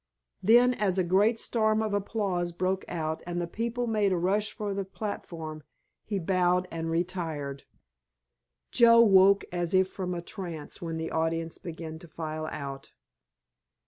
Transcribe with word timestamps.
Then 0.41 0.73
as 0.73 0.97
a 0.97 1.03
great 1.03 1.37
storm 1.37 1.83
of 1.83 1.93
applause 1.93 2.51
broke 2.51 2.83
out 2.87 3.21
and 3.27 3.39
the 3.39 3.45
people 3.45 3.85
made 3.85 4.11
a 4.11 4.17
rush 4.17 4.51
for 4.51 4.73
the 4.73 4.83
platform 4.83 5.61
he 6.03 6.17
bowed 6.17 6.67
and 6.71 6.89
retired. 6.89 7.65
Joe 8.71 9.01
woke 9.01 9.45
as 9.51 9.75
from 9.87 10.15
a 10.15 10.21
trance 10.23 10.81
when 10.81 10.97
the 10.97 11.11
audience 11.11 11.59
began 11.59 11.99
to 11.99 12.07
file 12.07 12.47
out. 12.47 12.93